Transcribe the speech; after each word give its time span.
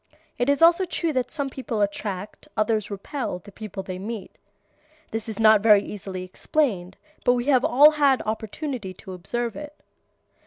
It 0.39 0.49
is 0.49 0.63
also 0.63 0.83
true 0.85 1.13
that 1.13 1.29
some 1.29 1.47
people 1.47 1.79
attract, 1.81 2.47
others 2.57 2.89
repel, 2.89 3.37
the 3.37 3.51
people 3.51 3.83
they 3.83 3.99
meet. 3.99 4.35
This 5.11 5.29
is 5.29 5.39
not 5.39 5.61
very 5.61 5.83
easily 5.83 6.23
explained, 6.23 6.97
but 7.23 7.33
we 7.33 7.45
have 7.53 7.63
all 7.63 7.91
had 7.91 8.23
opportunity 8.23 8.95
to 8.95 9.13
observe 9.13 9.55
it. 9.55 9.75